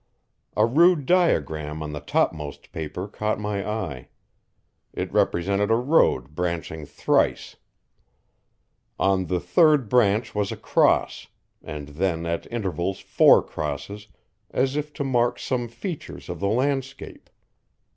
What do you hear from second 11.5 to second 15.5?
and then at intervals four crosses, as if to mark